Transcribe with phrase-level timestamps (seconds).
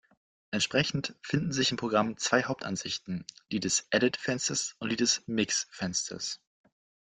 [0.49, 6.39] Entsprechend finden sich im Programm zwei Haupt-Ansichten: die des "Edit"-Fensters und die des "Mix"-Fensters.